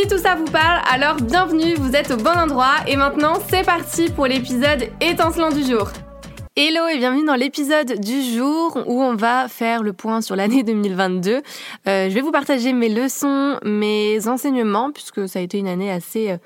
[0.00, 3.66] Si tout ça vous parle, alors bienvenue, vous êtes au bon endroit et maintenant c'est
[3.66, 5.90] parti pour l'épisode étincelant du jour.
[6.54, 10.62] Hello et bienvenue dans l'épisode du jour où on va faire le point sur l'année
[10.62, 11.42] 2022.
[11.88, 15.90] Euh, je vais vous partager mes leçons, mes enseignements, puisque ça a été une année
[15.90, 16.30] assez...
[16.30, 16.36] Euh,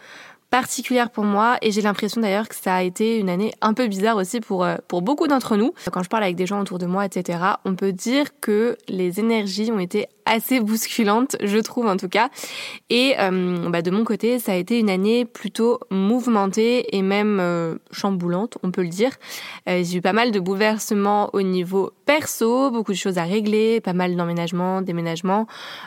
[0.53, 3.87] particulière pour moi et j'ai l'impression d'ailleurs que ça a été une année un peu
[3.87, 5.73] bizarre aussi pour, euh, pour beaucoup d'entre nous.
[5.91, 9.19] Quand je parle avec des gens autour de moi, etc., on peut dire que les
[9.19, 12.29] énergies ont été assez bousculantes, je trouve en tout cas.
[12.91, 17.39] Et euh, bah de mon côté, ça a été une année plutôt mouvementée et même
[17.41, 19.13] euh, chamboulante, on peut le dire.
[19.67, 23.95] j'ai eu pas mal de bouleversements au niveau perso, beaucoup de choses à régler, pas
[23.95, 25.47] mal d'emménagements, déménagements.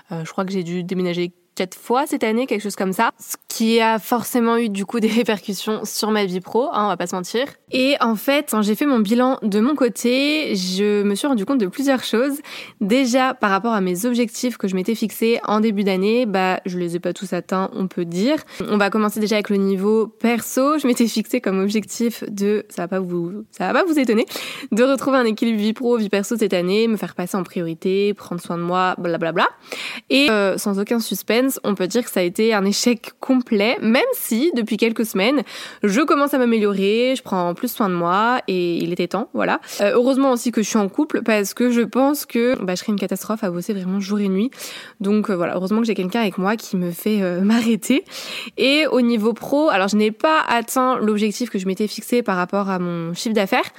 [0.10, 3.36] je crois que j'ai dû déménager quatre fois cette année, quelque chose comme ça, ce
[3.48, 6.98] qui a forcément eu du coup des répercussions sur ma vie pro, hein, on va
[6.98, 7.48] pas se mentir.
[7.72, 11.46] Et en fait, quand j'ai fait mon bilan de mon côté, je me suis rendu
[11.46, 12.40] compte de plusieurs choses.
[12.82, 16.78] Déjà, par rapport à mes objectifs que je m'étais fixés en début d'année, bah je
[16.78, 18.38] les ai pas tous atteints, on peut dire.
[18.70, 20.78] On va commencer déjà avec le niveau perso.
[20.78, 24.26] Je m'étais fixé comme objectif de, ça va pas vous, ça va pas vous étonner,
[24.72, 28.14] de retrouver un équilibre vie pro vie perso cette année, me faire passer en priorité,
[28.14, 29.32] prendre soin de moi, blablabla.
[29.32, 29.48] Bla bla.
[30.10, 33.78] Et euh, sans aucun suspense on peut dire que ça a été un échec complet,
[33.82, 35.44] même si depuis quelques semaines,
[35.84, 39.60] je commence à m'améliorer, je prends plus soin de moi et il était temps, voilà.
[39.82, 42.82] Euh, heureusement aussi que je suis en couple parce que je pense que bah, je
[42.82, 44.52] serais une catastrophe à bosser vraiment jour et nuit.
[45.00, 48.06] Donc euh, voilà, heureusement que j'ai quelqu'un avec moi qui me fait euh, m'arrêter.
[48.58, 52.38] Et au niveau pro, alors je n'ai pas atteint l'objectif que je m'étais fixé par
[52.38, 53.70] rapport à mon chiffre d'affaires,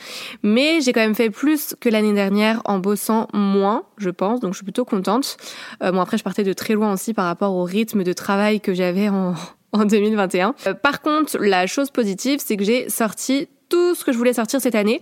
[0.42, 4.52] mais j'ai quand même fait plus que l'année dernière en bossant moins, je pense, donc
[4.52, 5.36] je suis plutôt contente.
[5.80, 9.08] bon après je partais de très loin aussi par rapport rythme de travail que j'avais
[9.08, 9.34] en,
[9.72, 10.54] en 2021.
[10.66, 14.32] Euh, par contre, la chose positive, c'est que j'ai sorti tout ce que je voulais
[14.32, 15.00] sortir cette année,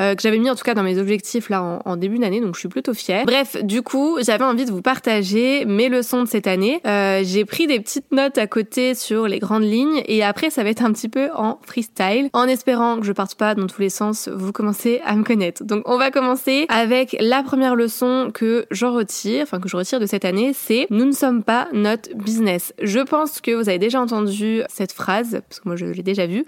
[0.00, 2.54] euh, que j'avais mis en tout cas dans mes objectifs là en, début d'année, donc
[2.54, 3.24] je suis plutôt fière.
[3.26, 6.80] Bref, du coup, j'avais envie de vous partager mes leçons de cette année.
[6.86, 10.62] Euh, j'ai pris des petites notes à côté sur les grandes lignes et après ça
[10.62, 13.80] va être un petit peu en freestyle, en espérant que je parte pas dans tous
[13.80, 14.28] les sens.
[14.28, 15.64] Vous commencez à me connaître.
[15.64, 20.00] Donc on va commencer avec la première leçon que j'en retire, enfin que je retire
[20.00, 22.72] de cette année, c'est nous ne sommes pas notre business.
[22.82, 26.26] Je pense que vous avez déjà entendu cette phrase parce que moi je l'ai déjà
[26.26, 26.44] vue,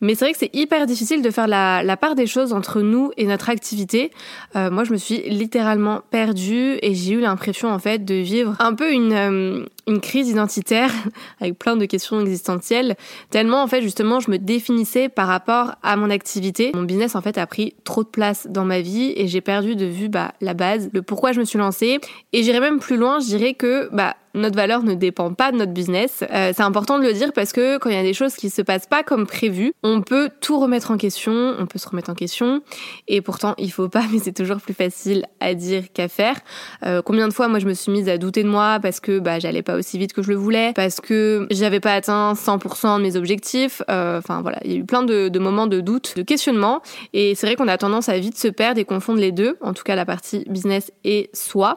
[0.00, 2.80] mais c'est vrai que c'est hyper difficile difficile de faire la, part des choses entre
[2.80, 4.12] nous et notre activité.
[4.54, 8.54] Euh, moi, je me suis littéralement perdue et j'ai eu l'impression en fait de vivre
[8.60, 10.90] un peu une, euh, une crise identitaire
[11.40, 12.96] avec plein de questions existentielles.
[13.30, 16.72] Tellement en fait justement je me définissais par rapport à mon activité.
[16.74, 19.76] Mon business en fait a pris trop de place dans ma vie et j'ai perdu
[19.76, 22.00] de vue bah, la base, le pourquoi je me suis lancée.
[22.32, 25.58] Et j'irais même plus loin, je dirais que bah notre valeur ne dépend pas de
[25.58, 26.24] notre business.
[26.32, 28.50] Euh, c'est important de le dire parce que quand il y a des choses qui
[28.50, 32.10] se passent pas comme prévu, on peut tout remettre en question, on peut se remettre
[32.10, 32.62] en question.
[33.08, 36.36] Et pourtant, il faut pas, mais c'est toujours plus facile à dire qu'à faire.
[36.84, 39.18] Euh, combien de fois, moi, je me suis mise à douter de moi parce que
[39.18, 42.98] bah j'allais pas aussi vite que je le voulais, parce que j'avais pas atteint 100%
[42.98, 43.82] de mes objectifs.
[43.90, 46.82] Euh, enfin voilà, il y a eu plein de, moments de doute, de questionnement.
[47.12, 49.72] Et c'est vrai qu'on a tendance à vite se perdre et confondre les deux, en
[49.72, 51.76] tout cas la partie business et soi.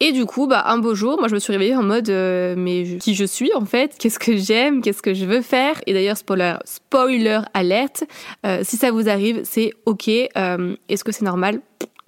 [0.00, 2.54] Et du coup, bah un beau jour, moi je me suis réveillée en mode euh,
[2.56, 5.80] mais qui je suis en fait, qu'est-ce que j'aime, qu'est-ce que je veux faire?
[5.86, 8.04] Et d'ailleurs spoiler spoiler alerte,
[8.44, 10.08] euh, si ça vous arrive, c'est ok.
[10.08, 11.60] Est-ce que c'est normal?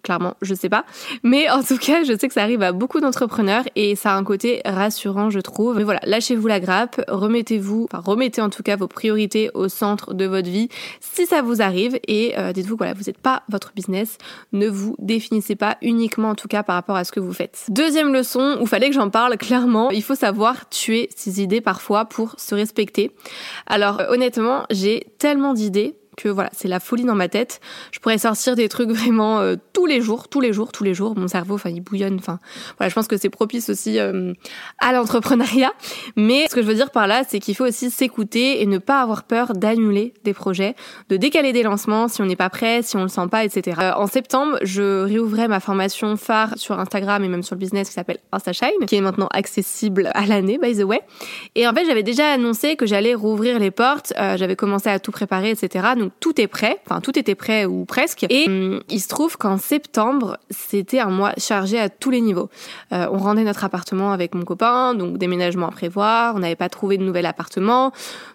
[0.08, 0.86] Clairement, je sais pas.
[1.22, 4.16] Mais en tout cas, je sais que ça arrive à beaucoup d'entrepreneurs et ça a
[4.16, 5.76] un côté rassurant, je trouve.
[5.76, 10.14] Mais voilà, lâchez-vous la grappe, remettez-vous, enfin remettez en tout cas vos priorités au centre
[10.14, 10.70] de votre vie
[11.02, 14.16] si ça vous arrive et euh, dites-vous voilà, vous n'êtes pas votre business,
[14.54, 17.66] ne vous définissez pas uniquement en tout cas par rapport à ce que vous faites.
[17.69, 22.06] Deuxième leçon, où fallait que j'en parle clairement, il faut savoir tuer ses idées parfois
[22.06, 23.10] pour se respecter.
[23.66, 27.61] Alors euh, honnêtement, j'ai tellement d'idées que voilà, c'est la folie dans ma tête.
[27.93, 30.93] Je pourrais sortir des trucs vraiment euh, tous les jours, tous les jours, tous les
[30.93, 31.17] jours.
[31.17, 32.20] Mon cerveau, enfin, il bouillonne.
[32.20, 34.35] Voilà, je pense que c'est propice aussi euh,
[34.81, 35.73] à l'entrepreneuriat.
[36.17, 38.79] Mais ce que je veux dire par là, c'est qu'il faut aussi s'écouter et ne
[38.79, 40.75] pas avoir peur d'annuler des projets,
[41.09, 43.79] de décaler des lancements si on n'est pas prêt, si on le sent pas, etc.
[43.81, 47.88] Euh, en septembre, je réouvrais ma formation phare sur Instagram et même sur le business
[47.88, 51.00] qui s'appelle InstaShine, qui est maintenant accessible à l'année, by the way.
[51.55, 54.12] Et en fait, j'avais déjà annoncé que j'allais rouvrir les portes.
[54.17, 55.94] j'avais commencé à tout préparer, etc.
[56.20, 58.26] tout est prêt, enfin tout était prêt ou presque.
[58.28, 62.49] Et hum, il se trouve qu'en septembre, c'était un mois chargé à tous les niveaux.
[62.93, 66.69] Euh, on rendait notre appartement avec mon copain, donc déménagement à prévoir, on n'avait pas
[66.69, 67.93] trouvé de nouvel appartement,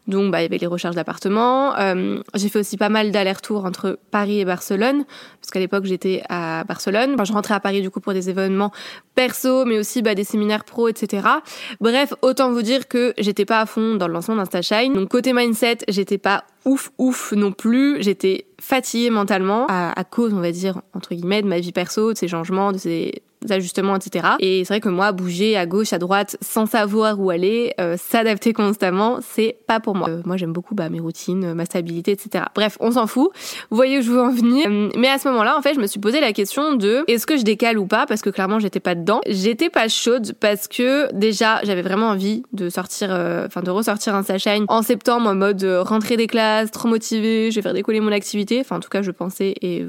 [0.08, 1.78] donc bah, il y avait les recherches d'appartement.
[1.78, 5.06] Euh, j'ai fait aussi pas mal d'allers-retours entre Paris et Barcelone,
[5.42, 7.16] parce qu'à l'époque j'étais à Barcelone.
[7.24, 8.72] je rentrais à Paris du coup pour des événements
[9.16, 11.28] perso, mais aussi bah, des séminaires pro, etc.
[11.80, 14.94] Bref, autant vous dire que j'étais pas à fond dans le lancement d'InstaShine.
[14.94, 18.02] Donc côté mindset, j'étais pas ouf ouf non plus.
[18.02, 22.18] J'étais fatiguée mentalement à, cause, on va dire, entre guillemets, de ma vie perso, de
[22.18, 24.28] ces changements, de ces ajustements, etc.
[24.40, 27.96] Et c'est vrai que moi, bouger à gauche, à droite, sans savoir où aller, euh,
[27.98, 30.10] s'adapter constamment, c'est pas pour moi.
[30.10, 32.46] Euh, moi, j'aime beaucoup bah, mes routines, ma stabilité, etc.
[32.56, 33.30] Bref, on s'en fout.
[33.70, 34.68] Vous voyez où je veux en venir.
[34.70, 37.26] Euh, mais à ce moment-là, en fait, je me suis posé la question de est-ce
[37.26, 39.22] que je décale ou pas, parce que clairement, j'étais pas dedans.
[39.28, 43.10] J'étais pas chaude parce que déjà, j'avais vraiment envie de sortir,
[43.46, 47.56] enfin, de ressortir un Sashine en septembre en mode rentrée des classes, trop motivée, je
[47.56, 48.60] vais faire décoller mon activité.
[48.62, 49.86] Enfin, en tout cas, je pensais et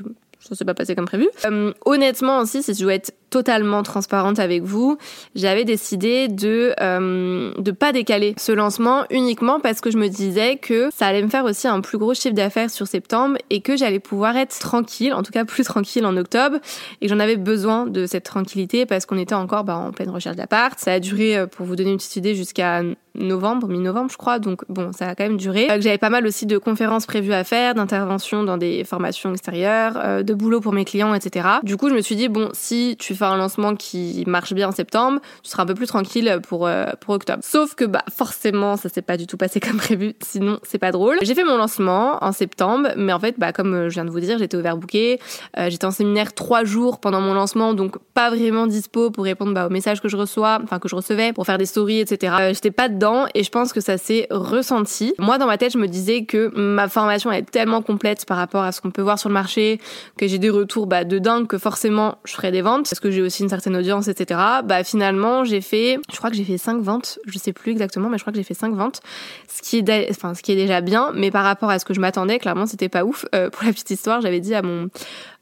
[0.48, 1.28] ça s'est pas passé comme prévu.
[1.46, 4.96] Euh, honnêtement aussi, si je dois être totalement transparente avec vous,
[5.34, 10.56] j'avais décidé de euh, de pas décaler ce lancement uniquement parce que je me disais
[10.56, 13.76] que ça allait me faire aussi un plus gros chiffre d'affaires sur septembre et que
[13.76, 16.58] j'allais pouvoir être tranquille, en tout cas plus tranquille en octobre
[17.00, 20.36] et j'en avais besoin de cette tranquillité parce qu'on était encore bah, en pleine recherche
[20.36, 20.78] d'appart.
[20.78, 22.82] Ça a duré, euh, pour vous donner une petite idée, jusqu'à
[23.14, 25.70] novembre, mi-novembre je crois, donc bon, ça a quand même duré.
[25.70, 29.94] Euh, j'avais pas mal aussi de conférences prévues à faire, d'interventions dans des formations extérieures,
[29.96, 31.48] euh, de boulot pour mes clients, etc.
[31.62, 34.68] Du coup, je me suis dit, bon, si tu fais un lancement qui marche bien
[34.68, 37.40] en septembre, tu seras un peu plus tranquille pour, euh, pour octobre.
[37.42, 40.92] Sauf que, bah, forcément, ça s'est pas du tout passé comme prévu, sinon c'est pas
[40.92, 41.16] drôle.
[41.22, 44.20] J'ai fait mon lancement en septembre, mais en fait, bah, comme je viens de vous
[44.20, 45.20] dire, j'étais overbookée,
[45.68, 49.66] j'étais en séminaire trois jours pendant mon lancement, donc pas vraiment dispo pour répondre bah,
[49.66, 52.34] aux messages que je reçois, enfin que je recevais, pour faire des stories, etc.
[52.48, 55.14] j'étais pas dedans et je pense que ça s'est ressenti.
[55.18, 58.62] Moi, dans ma tête, je me disais que ma formation est tellement complète par rapport
[58.62, 59.80] à ce qu'on peut voir sur le marché,
[60.16, 63.10] que j'ai des retours bah, de dingue, que forcément je ferais des ventes, parce que
[63.10, 64.40] j'ai aussi une certaine audience, etc.
[64.64, 68.08] Bah finalement, j'ai fait, je crois que j'ai fait 5 ventes, je sais plus exactement,
[68.08, 69.02] mais je crois que j'ai fait 5 ventes,
[69.46, 72.88] ce qui est, déjà bien, mais par rapport à ce que je m'attendais, clairement, c'était
[72.88, 73.26] pas ouf.
[73.34, 74.88] Euh, pour la petite histoire, j'avais dit à mon,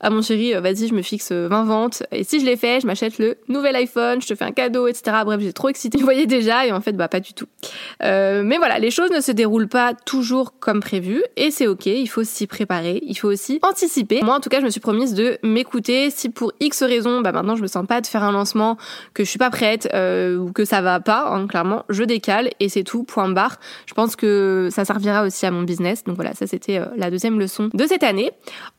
[0.03, 2.81] à mon chéri, euh, vas-y, je me fixe 20 ventes, et si je l'ai fait,
[2.81, 5.19] je m'achète le nouvel iPhone, je te fais un cadeau, etc.
[5.25, 5.99] Bref, j'étais trop excitée.
[6.03, 7.47] Vous voyez déjà, et en fait, bah pas du tout.
[8.03, 11.87] Euh, mais voilà, les choses ne se déroulent pas toujours comme prévu et c'est ok,
[11.87, 14.23] il faut s'y préparer, il faut aussi anticiper.
[14.23, 17.33] Moi en tout cas, je me suis promise de m'écouter si pour X raison, bah
[17.33, 18.77] maintenant je me sens pas de faire un lancement,
[19.15, 22.51] que je suis pas prête euh, ou que ça va pas, hein, clairement, je décale
[22.61, 23.59] et c'est tout, point barre.
[23.87, 26.05] Je pense que ça servira aussi à mon business.
[26.05, 28.33] Donc voilà, ça c'était euh, la deuxième leçon de cette année.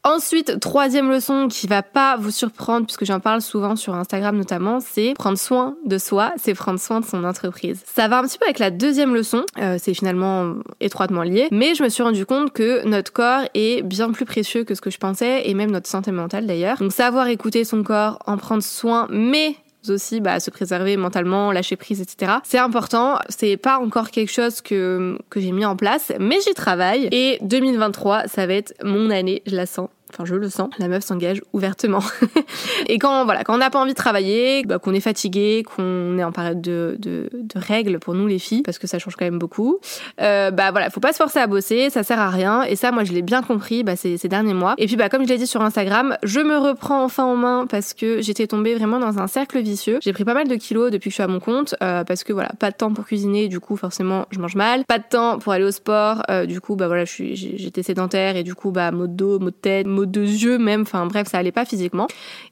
[0.03, 4.79] Ensuite, troisième leçon qui va pas vous surprendre puisque j'en parle souvent sur Instagram notamment,
[4.79, 7.83] c'est prendre soin de soi, c'est prendre soin de son entreprise.
[7.85, 11.75] Ça va un petit peu avec la deuxième leçon, euh, c'est finalement étroitement lié, mais
[11.75, 14.89] je me suis rendu compte que notre corps est bien plus précieux que ce que
[14.89, 16.77] je pensais, et même notre santé mentale d'ailleurs.
[16.77, 19.55] Donc savoir écouter son corps, en prendre soin, mais
[19.89, 22.33] aussi bah, se préserver mentalement, lâcher prise, etc.
[22.43, 23.19] C'est important.
[23.29, 27.09] C'est pas encore quelque chose que, que j'ai mis en place, mais j'y travaille.
[27.11, 30.87] Et 2023, ça va être mon année, je la sens enfin je le sens, la
[30.87, 32.01] meuf s'engage ouvertement.
[32.87, 36.17] et quand voilà, quand on n'a pas envie de travailler, bah, qu'on est fatigué, qu'on
[36.17, 39.15] est en période de, de, de, règles pour nous les filles, parce que ça change
[39.15, 39.79] quand même beaucoup,
[40.21, 42.63] euh, bah voilà, faut pas se forcer à bosser, ça sert à rien.
[42.63, 44.75] Et ça, moi, je l'ai bien compris bah, ces, ces derniers mois.
[44.77, 47.65] Et puis bah comme je l'ai dit sur Instagram, je me reprends enfin en main
[47.69, 49.99] parce que j'étais tombée vraiment dans un cercle vicieux.
[50.01, 52.23] J'ai pris pas mal de kilos depuis que je suis à mon compte, euh, parce
[52.23, 55.05] que voilà, pas de temps pour cuisiner, du coup forcément je mange mal, pas de
[55.09, 58.71] temps pour aller au sport, euh, du coup bah voilà, j'étais sédentaire et du coup
[58.71, 61.51] bah mot de dos, mot de tête, mot de yeux même, enfin bref, ça allait
[61.51, 62.07] pas physiquement.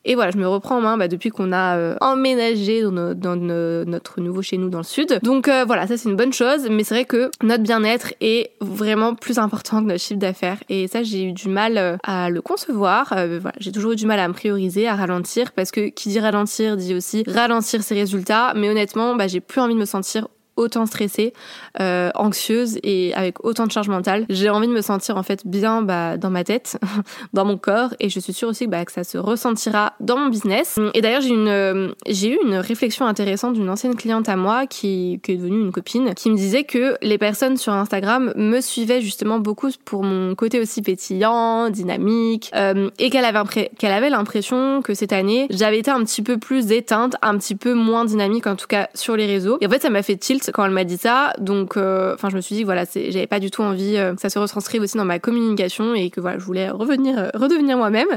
[0.05, 4.21] Et voilà, je me reprends en main bah, depuis qu'on a euh, emménagé dans, notre
[4.21, 5.19] nouveau chez nous dans le sud.
[5.23, 8.51] Donc euh, voilà, ça c'est une bonne chose, mais c'est vrai que notre bien-être est
[8.59, 10.57] vraiment plus important que notre chiffre d'affaires.
[10.69, 13.09] Et ça, j'ai eu du mal euh, à le concevoir.
[13.09, 16.19] voilà, j'ai toujours eu du mal à me prioriser, à ralentir, parce que qui dit
[16.19, 18.53] ralentir dit aussi ralentir ses résultats.
[18.55, 20.27] Mais honnêtement, bah, j'ai plus envie de me sentir
[20.61, 21.33] autant stressée,
[21.79, 24.25] euh, anxieuse et avec autant de charge mentale.
[24.29, 26.79] J'ai envie de me sentir en fait bien bah, dans ma tête,
[27.33, 30.27] dans mon corps et je suis sûre aussi bah, que ça se ressentira dans mon
[30.27, 30.79] business.
[30.93, 34.67] Et d'ailleurs j'ai une euh, j'ai eu une réflexion intéressante d'une ancienne cliente à moi
[34.67, 38.61] qui, qui est devenue une copine qui me disait que les personnes sur Instagram me
[38.61, 44.09] suivaient justement beaucoup pour mon côté aussi pétillant, dynamique euh, et qu'elle avait qu'elle avait
[44.09, 48.05] l'impression que cette année j'avais été un petit peu plus éteinte, un petit peu moins
[48.05, 49.57] dynamique en tout cas sur les réseaux.
[49.61, 51.33] Et en fait ça m'a fait tilt quand elle m'a dit ça.
[51.39, 54.21] Donc, euh, enfin, je me suis dit, voilà, j'avais pas du tout envie euh, que
[54.21, 57.77] ça se retranscrive aussi dans ma communication et que voilà, je voulais revenir, euh, redevenir
[57.77, 58.09] moi-même.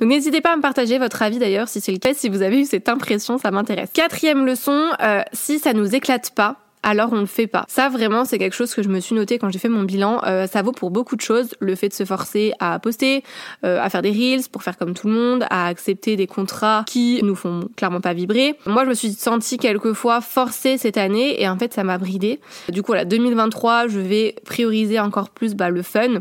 [0.00, 2.42] Donc, n'hésitez pas à me partager votre avis d'ailleurs, si c'est le cas, si vous
[2.42, 3.90] avez eu cette impression, ça m'intéresse.
[3.92, 4.90] Quatrième leçon,
[5.32, 7.64] si ça nous éclate pas, alors on le fait pas.
[7.68, 10.22] Ça vraiment c'est quelque chose que je me suis noté quand j'ai fait mon bilan.
[10.24, 11.54] Euh, ça vaut pour beaucoup de choses.
[11.58, 13.24] Le fait de se forcer à poster,
[13.64, 16.84] euh, à faire des reels pour faire comme tout le monde, à accepter des contrats
[16.86, 18.54] qui nous font clairement pas vibrer.
[18.66, 22.38] Moi je me suis sentie quelquefois forcée cette année et en fait ça m'a bridée.
[22.68, 26.20] Du coup voilà 2023 je vais prioriser encore plus bah, le fun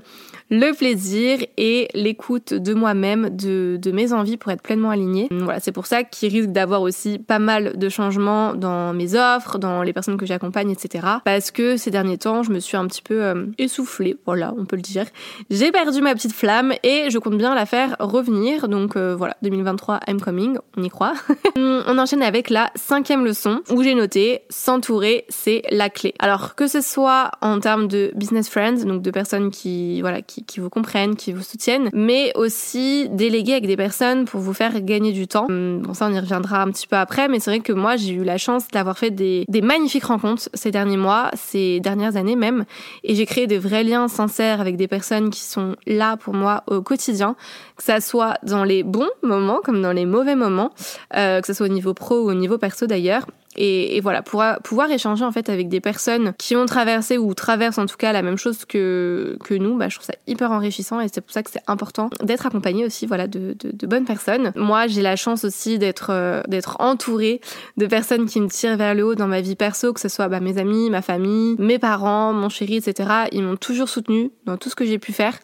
[0.51, 5.27] le plaisir et l'écoute de moi-même, de, de, mes envies pour être pleinement alignée.
[5.31, 9.57] Voilà, c'est pour ça qu'il risque d'avoir aussi pas mal de changements dans mes offres,
[9.57, 11.05] dans les personnes que j'accompagne, etc.
[11.23, 14.65] Parce que ces derniers temps, je me suis un petit peu euh, essoufflée, voilà, on
[14.65, 15.05] peut le dire.
[15.49, 18.67] J'ai perdu ma petite flamme et je compte bien la faire revenir.
[18.67, 21.13] Donc euh, voilà, 2023, I'm coming, on y croit.
[21.55, 26.13] on enchaîne avec la cinquième leçon où j'ai noté s'entourer, c'est la clé.
[26.19, 30.59] Alors que ce soit en termes de business friends, donc de personnes qui, voilà, qui
[30.59, 35.11] vous comprennent, qui vous soutiennent, mais aussi déléguer avec des personnes pour vous faire gagner
[35.11, 35.45] du temps.
[35.49, 37.95] Hum, bon, ça, on y reviendra un petit peu après, mais c'est vrai que moi,
[37.95, 42.35] j'ai eu la chance d'avoir fait des magnifiques rencontres ces derniers mois, ces dernières années
[42.35, 42.65] même,
[43.03, 46.63] et j'ai créé des vrais liens sincères avec des personnes qui sont là pour moi
[46.67, 47.35] au quotidien,
[47.75, 50.71] que ça soit dans les bons moments comme dans les mauvais moments,
[51.15, 53.25] euh, que ce soit au niveau pro ou au niveau perso d'ailleurs.
[53.55, 57.33] Et, et, voilà, pour pouvoir échanger en fait avec des personnes qui ont traversé ou
[57.33, 60.51] traversent en tout cas la même chose que, que nous, bah, je trouve ça hyper
[60.51, 63.87] enrichissant et c'est pour ça que c'est important d'être accompagné aussi voilà, de, de, de
[63.87, 64.51] bonnes personnes.
[64.55, 67.41] Moi, j'ai la chance aussi d'être euh, d'être entourée
[67.77, 70.27] de personnes qui me tirent vers le haut dans ma vie perso, que ce soit
[70.27, 73.09] bah, mes amis, ma famille, mes parents, mon chéri, etc.
[73.31, 75.37] Ils m'ont toujours soutenu dans tout ce que j'ai pu faire.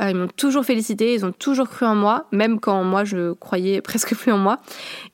[0.00, 3.32] Euh, ils m'ont toujours félicité, ils ont toujours cru en moi, même quand moi je
[3.32, 4.58] croyais presque plus en moi.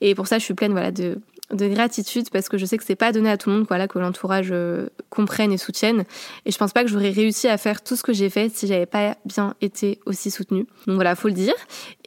[0.00, 1.18] Et pour ça, je suis pleine voilà, de
[1.52, 3.86] de gratitude parce que je sais que c'est pas donné à tout le monde voilà
[3.86, 6.04] que l'entourage euh, comprenne et soutienne.
[6.46, 8.66] Et je pense pas que j'aurais réussi à faire tout ce que j'ai fait si
[8.66, 10.66] j'avais pas bien été aussi soutenue.
[10.86, 11.54] Donc voilà faut le dire.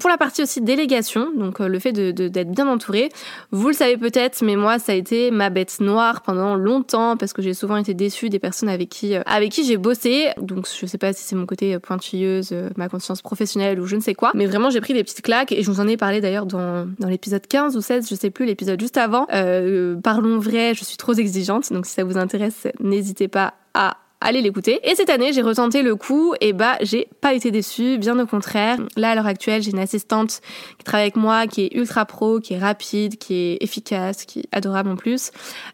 [0.02, 3.10] Pour la partie aussi délégation donc euh, le fait de d'être bien entouré
[3.52, 7.32] vous le savez peut-être mais moi ça a été ma bête noire pendant longtemps parce
[7.32, 10.30] que j'ai souvent été déçue des personnes avec qui euh, avec qui j'ai bossé.
[10.42, 14.02] Donc je sais pas si c'est mon côté pointilleuse ma conscience professionnelle ou je ne
[14.02, 16.22] sais quoi mais vraiment j'ai pris des petites claques et je vous en ai parlé
[16.22, 20.40] d'ailleurs dans dans l'épisode 15 ou 16 je sais plus l'épisode juste avant euh, parlons
[20.40, 24.80] vrai, je suis trop exigeante, donc si ça vous intéresse, n'hésitez pas à allez l'écouter.
[24.84, 28.26] Et cette année, j'ai retenté le coup et bah j'ai pas été déçue, bien au
[28.26, 28.78] contraire.
[28.96, 30.42] Là à l'heure actuelle, j'ai une assistante
[30.78, 34.40] qui travaille avec moi, qui est ultra pro, qui est rapide, qui est efficace, qui
[34.40, 35.32] est adorable en plus.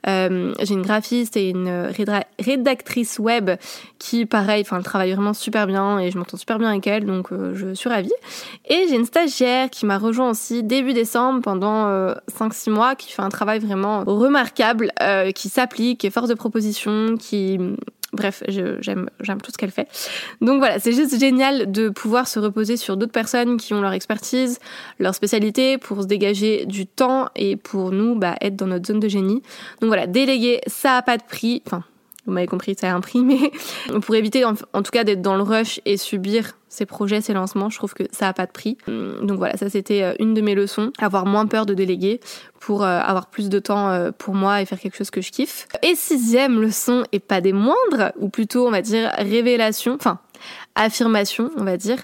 [0.08, 1.90] Euh, j'ai une graphiste et une
[2.40, 3.52] rédactrice web
[4.00, 7.06] qui, pareil, enfin, elle travaille vraiment super bien et je m'entends super bien avec elle,
[7.06, 8.12] donc euh, je suis ravie.
[8.68, 13.12] Et j'ai une stagiaire qui m'a rejoint aussi début décembre pendant euh, 5-6 mois, qui
[13.12, 17.58] fait un travail vraiment remarquable, euh, qui s'applique, qui est force de proposition, qui
[18.14, 19.10] Bref, j'aime
[19.44, 19.88] tout ce qu'elle fait.
[20.42, 23.94] Donc voilà, c'est juste génial de pouvoir se reposer sur d'autres personnes qui ont leur
[23.94, 24.60] expertise,
[25.00, 29.00] leur spécialité pour se dégager du temps et pour nous bah, être dans notre zone
[29.00, 29.42] de génie.
[29.82, 31.64] Donc voilà, déléguer, ça a pas de prix.
[31.66, 31.84] Enfin,
[32.26, 33.52] vous m'avez compris, ça a un prix, mais
[34.02, 37.70] pour éviter en, tout cas d'être dans le rush et subir ces projets, ces lancements,
[37.70, 38.78] je trouve que ça a pas de prix.
[38.88, 42.20] Hum, donc voilà, ça c'était euh, une de mes leçons, avoir moins peur de déléguer
[42.60, 45.32] pour euh, avoir plus de temps euh, pour moi et faire quelque chose que je
[45.32, 45.68] kiffe.
[45.84, 50.20] Et sixième leçon, et pas des moindres, ou plutôt on va dire révélation, enfin
[50.76, 51.98] affirmation, on va dire,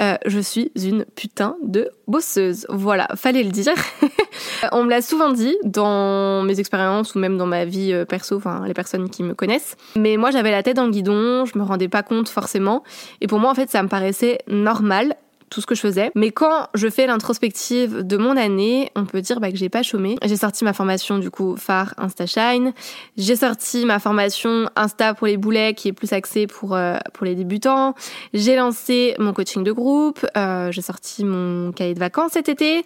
[0.00, 2.66] euh, je suis une putain de bosseuse.
[2.68, 3.74] Voilà, fallait le dire.
[4.72, 8.36] on me l'a souvent dit dans mes expériences ou même dans ma vie euh, perso,
[8.36, 9.76] enfin les personnes qui me connaissent.
[9.96, 12.82] Mais moi j'avais la tête le guidon, je me rendais pas compte forcément.
[13.20, 15.16] Et pour moi en fait ça me paraissait normal
[15.50, 16.10] tout ce que je faisais.
[16.14, 19.82] Mais quand je fais l'introspective de mon année, on peut dire bah, que j'ai pas
[19.82, 20.16] chômé.
[20.24, 22.72] J'ai sorti ma formation du coup phare InstaShine.
[23.16, 27.26] J'ai sorti ma formation Insta pour les boulets qui est plus axée pour euh, pour
[27.26, 27.94] les débutants.
[28.34, 30.26] J'ai lancé mon coaching de groupe.
[30.36, 32.84] Euh, j'ai sorti mon cahier de vacances cet été.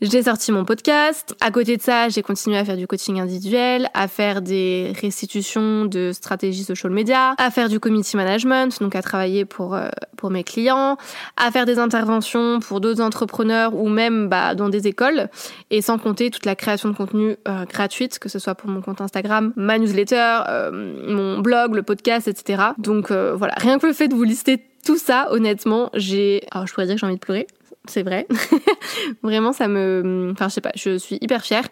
[0.00, 1.34] J'ai sorti mon podcast.
[1.40, 5.84] À côté de ça, j'ai continué à faire du coaching individuel, à faire des restitutions
[5.84, 10.30] de stratégies social media, à faire du community management, donc à travailler pour euh, pour
[10.30, 10.96] mes clients,
[11.36, 15.28] à faire des interventions pour d'autres entrepreneurs ou même bah, dans des écoles,
[15.70, 18.80] et sans compter toute la création de contenu euh, gratuite, que ce soit pour mon
[18.80, 20.70] compte Instagram, ma newsletter, euh,
[21.08, 22.62] mon blog, le podcast, etc.
[22.78, 26.42] Donc euh, voilà, rien que le fait de vous lister tout ça, honnêtement, j'ai...
[26.52, 27.46] Alors je pourrais dire que j'ai envie de pleurer,
[27.86, 28.26] c'est vrai.
[29.22, 30.30] Vraiment, ça me...
[30.32, 31.64] Enfin, je sais pas, je suis hyper fière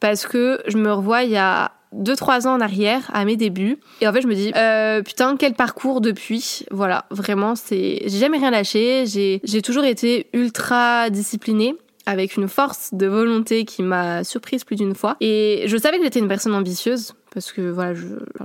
[0.00, 3.78] parce que je me revois il y a 2-3 ans en arrière, à mes débuts.
[4.00, 6.64] Et en fait, je me dis, euh, putain, quel parcours depuis.
[6.70, 8.02] Voilà, vraiment, c'est...
[8.06, 13.82] J'ai jamais rien lâché, j'ai, toujours été ultra disciplinée avec une force de volonté qui
[13.82, 15.16] m'a surprise plus d'une fois.
[15.20, 17.94] Et je savais que j'étais une personne ambitieuse, parce que voilà,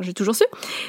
[0.01, 0.44] j'ai toujours su.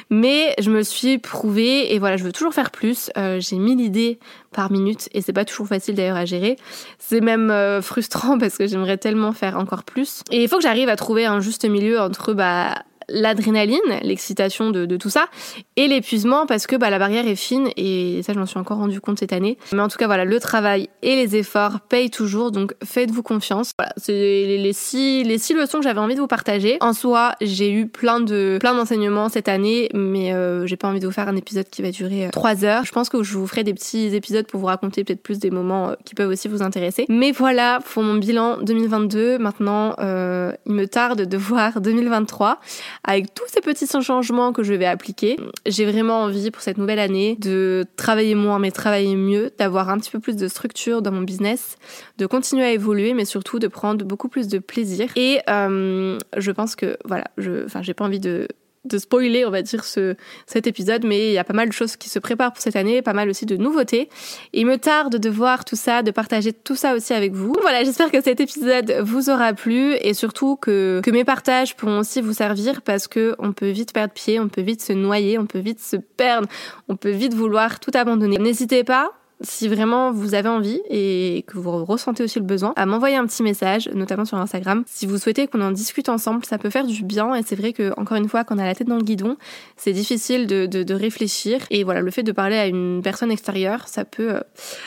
[0.09, 3.11] Mais je me suis prouvée et voilà, je veux toujours faire plus.
[3.17, 4.19] Euh, j'ai mille idées
[4.51, 6.57] par minute et c'est pas toujours facile d'ailleurs à gérer.
[6.97, 10.23] C'est même euh, frustrant parce que j'aimerais tellement faire encore plus.
[10.31, 12.75] Et il faut que j'arrive à trouver un juste milieu entre bah
[13.11, 15.27] l'adrénaline, l'excitation de, tout ça,
[15.75, 18.77] et l'épuisement parce que bah, la barrière est fine et ça je m'en suis encore
[18.77, 19.57] rendu compte cette année.
[19.71, 23.71] Mais en tout cas voilà, le travail et les efforts payent toujours, donc faites-vous confiance.
[23.77, 26.77] Voilà, c'est les, six, les six leçons que j'avais envie de vous partager.
[26.81, 30.99] En soi, j'ai eu plein de plein d'enseignements cette année, mais euh, j'ai pas envie
[30.99, 32.85] de vous faire un épisode qui va durer euh, trois heures.
[32.85, 35.51] Je pense que je vous ferai des petits épisodes pour vous raconter peut-être plus des
[35.51, 37.05] moments euh, qui peuvent aussi vous intéresser.
[37.09, 39.37] Mais voilà pour mon bilan 2022.
[39.37, 42.59] Maintenant, il me tarde de voir 2023
[43.03, 45.37] avec tous ces petits changements que je vais appliquer.
[45.65, 49.97] J'ai vraiment envie pour cette nouvelle année de travailler moins mais travailler mieux, d'avoir un
[49.97, 51.77] petit peu plus de structure dans mon business,
[52.17, 55.09] de continuer à évoluer mais surtout de prendre beaucoup plus de plaisir.
[55.15, 58.47] Et euh, je pense que voilà, je, enfin j'ai pas envie de
[58.85, 61.73] de spoiler, on va dire, ce, cet épisode, mais il y a pas mal de
[61.73, 64.09] choses qui se préparent pour cette année, pas mal aussi de nouveautés.
[64.53, 67.53] il me tarde de voir tout ça, de partager tout ça aussi avec vous.
[67.61, 71.99] Voilà, j'espère que cet épisode vous aura plu et surtout que, que mes partages pourront
[71.99, 75.37] aussi vous servir parce que on peut vite perdre pied, on peut vite se noyer,
[75.37, 76.47] on peut vite se perdre,
[76.87, 78.37] on peut vite vouloir tout abandonner.
[78.37, 82.85] N'hésitez pas, si vraiment vous avez envie et que vous ressentez aussi le besoin, à
[82.85, 84.83] m'envoyer un petit message, notamment sur Instagram.
[84.85, 87.71] Si vous souhaitez qu'on en discute ensemble, ça peut faire du bien et c'est vrai
[87.71, 89.37] que encore une fois, quand on a la tête dans le guidon,
[89.77, 93.87] c'est difficile de, de, réfléchir et voilà, le fait de parler à une personne extérieure,
[93.87, 94.41] ça peut,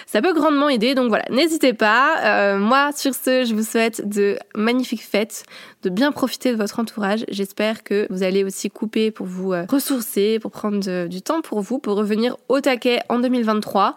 [0.06, 0.94] ça peut grandement aider.
[0.94, 2.16] Donc voilà, n'hésitez pas.
[2.24, 5.44] Euh, moi, sur ce, je vous souhaite de magnifiques fêtes,
[5.82, 7.24] de bien profiter de votre entourage.
[7.28, 11.62] J'espère que vous allez aussi couper pour vous euh, ressourcer, pour prendre du temps pour
[11.62, 13.96] vous, pour revenir au taquet en 2023.